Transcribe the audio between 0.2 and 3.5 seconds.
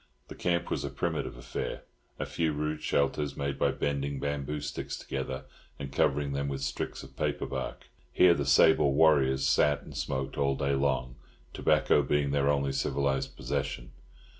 The camp was a primitive affair, a few rude shelters